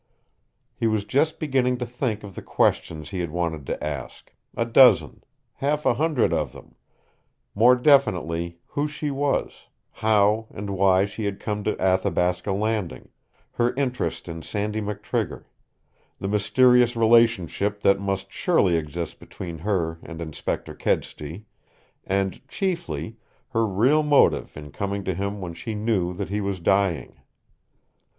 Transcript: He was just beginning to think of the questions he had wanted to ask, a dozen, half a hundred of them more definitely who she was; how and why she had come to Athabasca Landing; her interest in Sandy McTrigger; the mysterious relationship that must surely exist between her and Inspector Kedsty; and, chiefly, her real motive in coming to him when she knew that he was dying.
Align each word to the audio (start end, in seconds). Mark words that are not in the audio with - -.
He 0.73 0.87
was 0.87 1.05
just 1.05 1.39
beginning 1.39 1.77
to 1.77 1.85
think 1.85 2.23
of 2.23 2.33
the 2.33 2.41
questions 2.41 3.11
he 3.11 3.19
had 3.19 3.29
wanted 3.29 3.67
to 3.67 3.83
ask, 3.83 4.33
a 4.57 4.65
dozen, 4.65 5.23
half 5.53 5.85
a 5.85 5.93
hundred 5.93 6.33
of 6.33 6.53
them 6.53 6.73
more 7.53 7.75
definitely 7.75 8.57
who 8.65 8.87
she 8.87 9.11
was; 9.11 9.65
how 9.91 10.47
and 10.51 10.71
why 10.71 11.05
she 11.05 11.25
had 11.25 11.39
come 11.39 11.63
to 11.65 11.79
Athabasca 11.79 12.51
Landing; 12.51 13.09
her 13.51 13.75
interest 13.75 14.27
in 14.27 14.41
Sandy 14.41 14.81
McTrigger; 14.81 15.43
the 16.17 16.27
mysterious 16.27 16.95
relationship 16.95 17.81
that 17.81 17.99
must 17.99 18.31
surely 18.31 18.77
exist 18.77 19.19
between 19.19 19.59
her 19.59 19.99
and 20.01 20.19
Inspector 20.19 20.73
Kedsty; 20.77 21.45
and, 22.07 22.41
chiefly, 22.47 23.17
her 23.49 23.67
real 23.67 24.01
motive 24.01 24.57
in 24.57 24.71
coming 24.71 25.03
to 25.03 25.13
him 25.13 25.39
when 25.41 25.53
she 25.53 25.75
knew 25.75 26.11
that 26.15 26.29
he 26.29 26.41
was 26.41 26.59
dying. 26.59 27.19